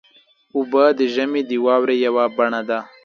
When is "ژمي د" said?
1.13-1.51